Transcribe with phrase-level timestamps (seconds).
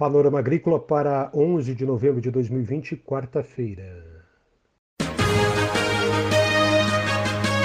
[0.00, 4.02] Panorama Agrícola para 11 de novembro de 2020, quarta-feira.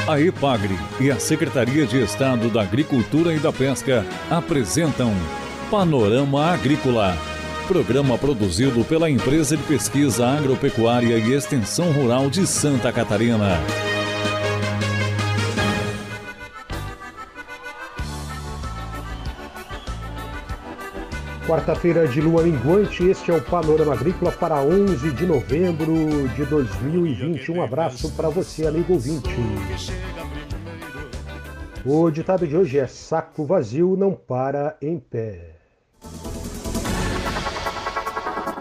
[0.05, 5.13] A EPAGRE e a Secretaria de Estado da Agricultura e da Pesca apresentam
[5.71, 7.15] Panorama Agrícola,
[7.69, 13.61] programa produzido pela Empresa de Pesquisa Agropecuária e Extensão Rural de Santa Catarina.
[21.47, 27.51] Quarta-feira de lua minguante, este é o Panorama Agrícola para 11 de novembro de 2020.
[27.51, 29.29] Um abraço para você, amigo ouvinte.
[31.85, 35.51] O ditado de hoje é: saco vazio não para em pé.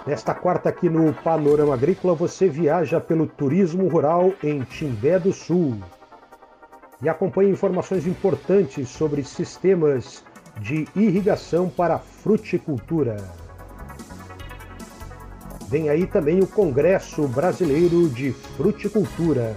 [0.06, 5.78] Nesta quarta aqui no Panorama Agrícola, você viaja pelo turismo rural em Timbé do Sul
[7.02, 10.22] e acompanha informações importantes sobre sistemas
[10.60, 13.16] de irrigação para fruticultura.
[15.68, 19.56] Vem aí também o Congresso Brasileiro de Fruticultura.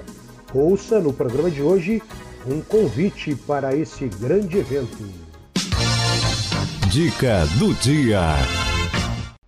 [0.54, 2.02] Ouça no programa de hoje
[2.45, 5.04] um convite para esse grande evento.
[6.89, 8.22] Dica do dia.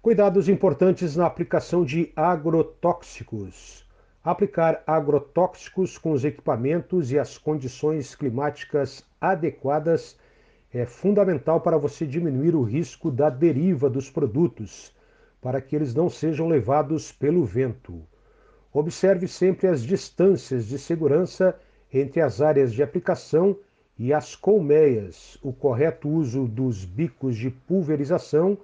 [0.01, 3.85] Cuidados importantes na aplicação de agrotóxicos.
[4.23, 10.17] Aplicar agrotóxicos com os equipamentos e as condições climáticas adequadas
[10.73, 14.93] é fundamental para você diminuir o risco da deriva dos produtos,
[15.41, 18.01] para que eles não sejam levados pelo vento.
[18.71, 21.59] Observe sempre as distâncias de segurança
[21.91, 23.57] entre as áreas de aplicação
[23.97, 28.57] e as colmeias, o correto uso dos bicos de pulverização,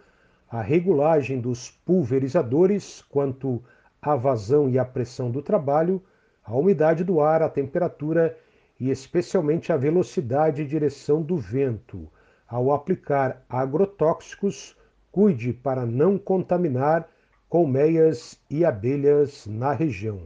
[0.50, 3.64] a regulagem dos pulverizadores quanto
[4.00, 6.02] à vazão e à pressão do trabalho,
[6.44, 8.38] a umidade do ar, a temperatura
[8.79, 12.11] e especialmente a velocidade e direção do vento.
[12.47, 14.75] Ao aplicar agrotóxicos,
[15.11, 17.09] cuide para não contaminar
[17.47, 20.19] colmeias e abelhas na região.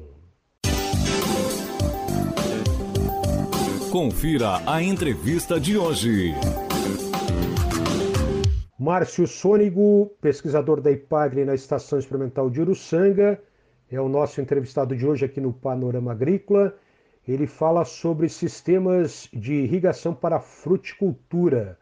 [3.92, 6.34] Confira a entrevista de hoje.
[8.78, 13.42] Márcio Sônigo, pesquisador da IPAGRE na Estação Experimental de Uruçanga,
[13.92, 16.76] é o nosso entrevistado de hoje aqui no Panorama Agrícola
[17.32, 21.78] ele fala sobre sistemas de irrigação para fruticultura,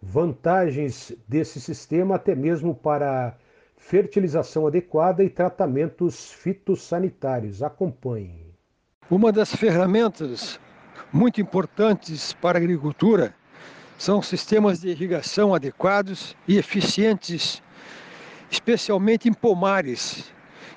[0.00, 3.36] vantagens desse sistema até mesmo para
[3.76, 7.64] fertilização adequada e tratamentos fitossanitários.
[7.64, 8.54] Acompanhe.
[9.10, 10.60] Uma das ferramentas
[11.12, 13.34] muito importantes para a agricultura
[13.98, 17.60] são sistemas de irrigação adequados e eficientes,
[18.48, 20.32] especialmente em pomares.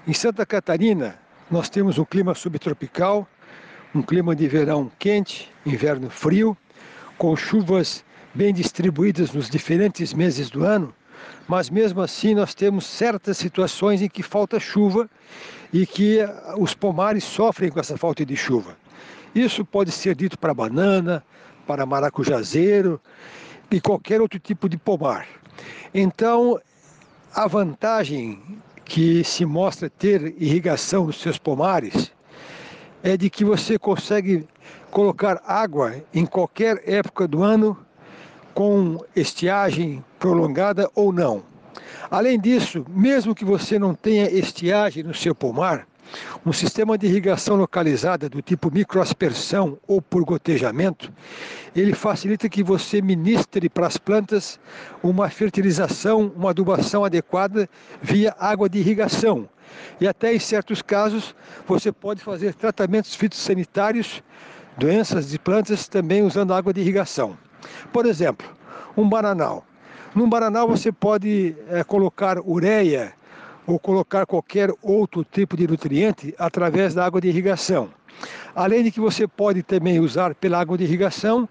[0.07, 1.19] Em Santa Catarina,
[1.49, 3.27] nós temos um clima subtropical
[3.95, 6.55] um clima de verão quente, inverno frio,
[7.17, 10.93] com chuvas bem distribuídas nos diferentes meses do ano,
[11.47, 15.09] mas mesmo assim nós temos certas situações em que falta chuva
[15.71, 16.19] e que
[16.57, 18.77] os pomares sofrem com essa falta de chuva.
[19.33, 21.23] Isso pode ser dito para banana,
[21.65, 22.99] para maracujazeiro
[23.71, 25.25] e qualquer outro tipo de pomar.
[25.93, 26.59] Então,
[27.33, 28.41] a vantagem
[28.83, 32.13] que se mostra ter irrigação nos seus pomares
[33.05, 34.47] é de que você consegue
[34.89, 37.77] colocar água em qualquer época do ano
[38.51, 41.43] com estiagem prolongada ou não.
[42.09, 45.87] Além disso, mesmo que você não tenha estiagem no seu pomar,
[46.43, 51.13] um sistema de irrigação localizada do tipo microaspersão ou por gotejamento,
[51.75, 54.59] ele facilita que você ministre para as plantas
[55.03, 57.69] uma fertilização, uma adubação adequada
[58.01, 59.47] via água de irrigação,
[59.99, 61.35] e até em certos casos
[61.67, 64.23] você pode fazer tratamentos fitossanitários,
[64.77, 67.37] doenças de plantas também usando água de irrigação.
[67.91, 68.47] Por exemplo,
[68.95, 69.65] um bananal.
[70.13, 73.13] Num bananal você pode é, colocar ureia
[73.67, 77.89] ou colocar qualquer outro tipo de nutriente através da água de irrigação.
[78.55, 81.49] Além de que você pode também usar pela água de irrigação,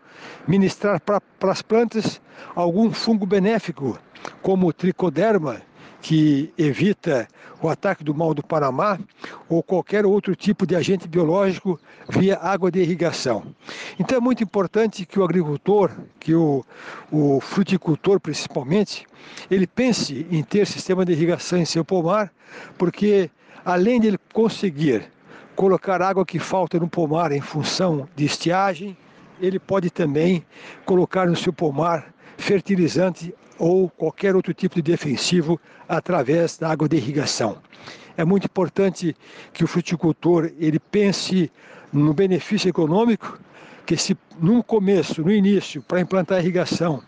[0.49, 1.21] ministrar para
[1.51, 2.21] as plantas
[2.55, 3.99] algum fungo benéfico,
[4.41, 5.60] como tricoderma,
[6.04, 7.27] que evita
[7.62, 8.98] o ataque do mal do Panamá
[9.48, 11.80] ou qualquer outro tipo de agente biológico
[12.10, 13.42] via água de irrigação.
[13.98, 15.91] Então é muito importante que o agricultor,
[16.21, 16.62] que o,
[17.10, 19.06] o fruticultor principalmente,
[19.51, 22.30] ele pense em ter sistema de irrigação em seu pomar,
[22.77, 23.30] porque
[23.65, 25.10] além de ele conseguir
[25.57, 28.95] colocar água que falta no pomar em função de estiagem,
[29.41, 30.45] ele pode também
[30.84, 36.97] colocar no seu pomar fertilizante ou qualquer outro tipo de defensivo através da água de
[36.97, 37.59] irrigação.
[38.16, 39.16] É muito importante
[39.53, 41.51] que o fruticultor ele pense
[41.92, 43.39] no benefício econômico,
[43.86, 47.03] que se no começo, no início, para implantar a irrigação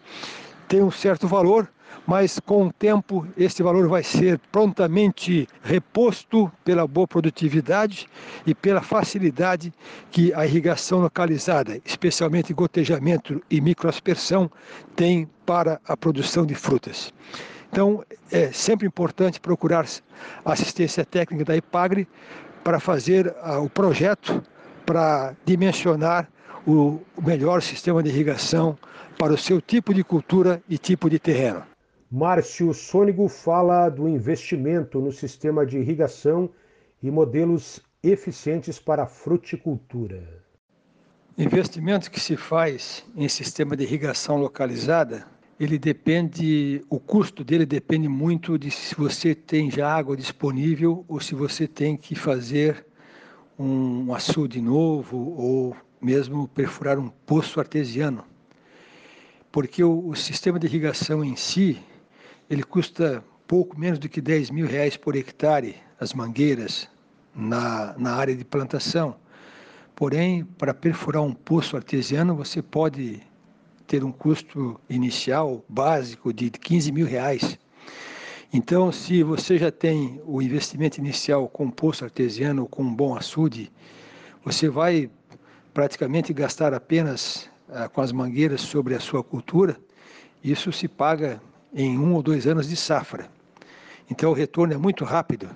[0.69, 1.69] tem um certo valor,
[2.07, 8.07] mas com o tempo esse valor vai ser prontamente reposto pela boa produtividade
[8.47, 9.73] e pela facilidade
[10.11, 14.51] que a irrigação localizada, especialmente gotejamento e microaspersão,
[14.95, 17.13] tem para a produção de frutas.
[17.71, 19.87] Então, é sempre importante procurar
[20.45, 22.09] assistência técnica da IPAGRE
[22.63, 24.43] para fazer uh, o projeto
[24.85, 26.29] para dimensionar
[26.67, 28.77] o melhor sistema de irrigação
[29.19, 31.63] para o seu tipo de cultura e tipo de terreno.
[32.11, 36.49] Márcio Sônigo fala do investimento no sistema de irrigação
[37.03, 40.23] e modelos eficientes para a fruticultura.
[41.37, 45.27] Investimento que se faz em sistema de irrigação localizada,
[45.59, 51.21] ele depende, o custo dele depende muito de se você tem já água disponível ou
[51.21, 52.87] se você tem que fazer
[53.59, 58.25] um açude novo ou mesmo perfurar um poço artesiano.
[59.51, 61.83] Porque o, o sistema de irrigação em si,
[62.49, 66.89] ele custa pouco menos do que 10 mil reais por hectare, as mangueiras,
[67.35, 69.17] na, na área de plantação.
[69.95, 73.23] Porém, para perfurar um poço artesiano, você pode
[73.87, 77.59] ter um custo inicial básico de 15 mil reais.
[78.53, 83.71] Então, se você já tem o investimento inicial com poço artesiano, com um bom açude,
[84.45, 85.11] você vai
[85.75, 89.77] praticamente gastar apenas ah, com as mangueiras sobre a sua cultura.
[90.43, 91.41] Isso se paga
[91.75, 93.29] em um ou dois anos de safra.
[94.11, 95.49] Então, o retorno é muito rápido,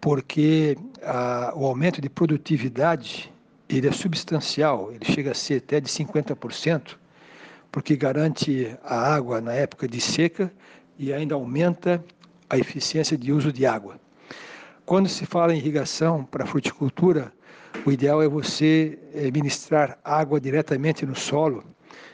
[0.00, 3.32] porque ah, o aumento de produtividade
[3.68, 6.96] ele é substancial, ele chega a ser até de 50%,
[7.70, 10.52] porque garante a água na época de seca
[10.98, 12.04] e ainda aumenta
[12.48, 13.98] a eficiência de uso de água.
[14.84, 17.32] Quando se fala em irrigação para fruticultura,
[17.86, 21.64] o ideal é você eh, ministrar água diretamente no solo,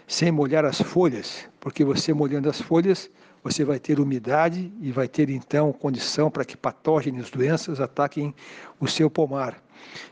[0.07, 3.11] sem molhar as folhas, porque você molhando as folhas,
[3.43, 8.35] você vai ter umidade e vai ter então condição para que patógenos, doenças ataquem
[8.81, 9.63] o seu pomar.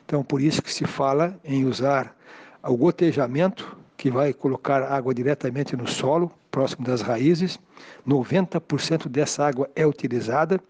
[0.05, 2.17] Então, por isso que se fala em usar
[2.63, 7.59] o gotejamento que vai colocar água diretamente no solo, próximo das raízes.
[8.07, 10.61] 90% dessa água é utilizada,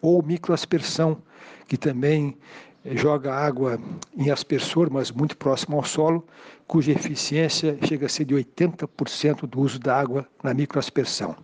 [0.00, 1.20] ou microaspersão,
[1.66, 2.36] que também
[2.84, 3.78] joga água
[4.16, 6.26] em aspersor, mas muito próximo ao solo,
[6.66, 11.36] cuja eficiência chega a ser de 80% do uso da água na microaspersão.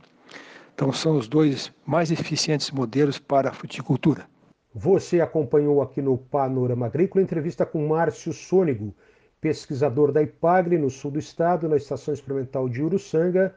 [0.75, 4.26] Então são os dois mais eficientes modelos para a fruticultura.
[4.75, 8.94] Você acompanhou aqui no Panorama Agrícola entrevista com Márcio Sônigo,
[9.41, 13.55] pesquisador da IPAGRE no sul do estado, na Estação Experimental de Uruçanga,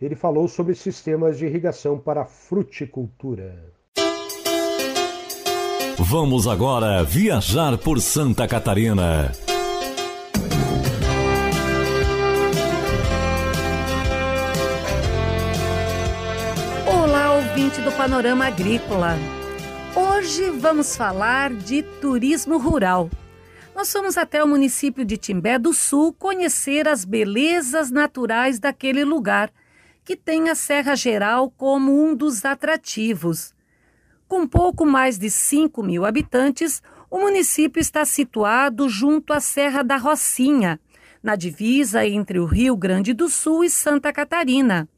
[0.00, 3.72] ele falou sobre sistemas de irrigação para fruticultura.
[5.98, 9.30] Vamos agora viajar por Santa Catarina.
[16.86, 19.16] Olá, ouvinte do Panorama Agrícola.
[19.94, 23.10] Hoje vamos falar de turismo rural.
[23.74, 29.50] Nós fomos até o município de Timbé do Sul conhecer as belezas naturais daquele lugar,
[30.04, 33.51] que tem a Serra Geral como um dos atrativos.
[34.32, 39.98] Com pouco mais de 5 mil habitantes, o município está situado junto à Serra da
[39.98, 40.80] Rocinha,
[41.22, 44.88] na divisa entre o Rio Grande do Sul e Santa Catarina.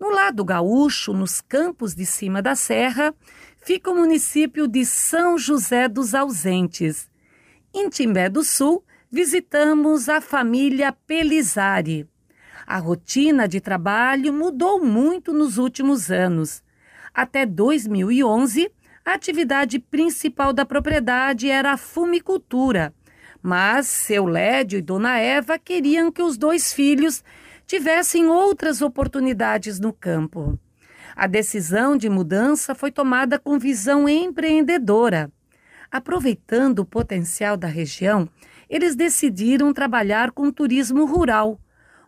[0.00, 3.14] No lado gaúcho, nos campos de cima da serra,
[3.58, 7.10] fica o município de São José dos Ausentes.
[7.74, 8.82] Em Timbé do Sul,
[9.12, 12.08] visitamos a família Pelizari.
[12.66, 16.62] A rotina de trabalho mudou muito nos últimos anos.
[17.12, 18.70] Até 2011,
[19.08, 22.92] a atividade principal da propriedade era a fumicultura,
[23.42, 27.24] mas seu Lédio e Dona Eva queriam que os dois filhos
[27.66, 30.58] tivessem outras oportunidades no campo.
[31.16, 35.32] A decisão de mudança foi tomada com visão empreendedora.
[35.90, 38.28] Aproveitando o potencial da região,
[38.68, 41.58] eles decidiram trabalhar com turismo rural.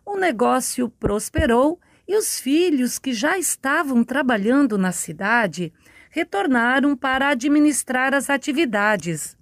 [0.05, 5.73] O negócio prosperou e os filhos que já estavam trabalhando na cidade
[6.11, 9.35] retornaram para administrar as atividades.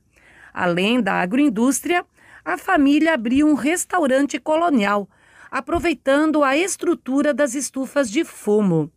[0.53, 2.05] Além da agroindústria,
[2.45, 5.09] a família abriu um restaurante colonial,
[5.51, 8.91] aproveitando a estrutura das estufas de fumo.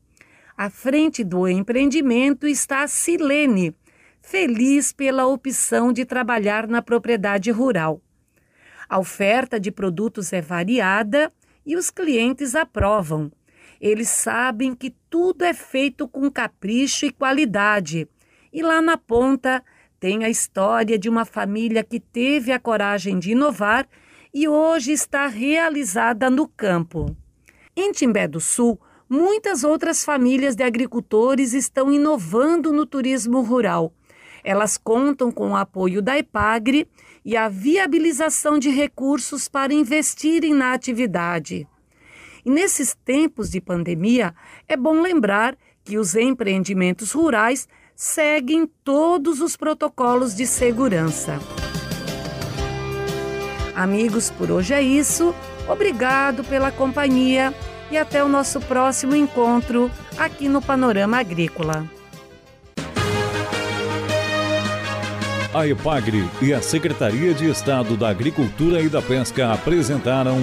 [0.57, 3.75] À frente do empreendimento está Silene,
[4.21, 8.01] feliz pela opção de trabalhar na propriedade rural.
[8.89, 11.33] A oferta de produtos é variada
[11.65, 13.33] e os clientes aprovam.
[13.83, 18.07] Eles sabem que tudo é feito com capricho e qualidade.
[18.53, 19.61] E lá na ponta
[19.99, 23.89] tem a história de uma família que teve a coragem de inovar
[24.33, 27.17] e hoje está realizada no campo.
[27.75, 33.93] Em Timbé do Sul, muitas outras famílias de agricultores estão inovando no turismo rural.
[34.45, 36.87] Elas contam com o apoio da EPAGRE
[37.25, 41.67] e a viabilização de recursos para investirem na atividade.
[42.45, 44.35] E nesses tempos de pandemia,
[44.69, 51.39] é bom lembrar que os empreendimentos rurais seguem todos os protocolos de segurança.
[53.75, 55.35] Amigos, por hoje é isso.
[55.69, 57.55] Obrigado pela companhia
[57.91, 61.89] e até o nosso próximo encontro aqui no Panorama Agrícola.
[65.55, 70.43] A EPAGRE e a Secretaria de Estado da Agricultura e da Pesca apresentaram